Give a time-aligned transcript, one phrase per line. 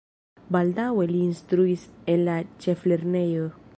[0.53, 1.83] Baldaŭe li instruis
[2.15, 3.51] en la ĉeflernejo.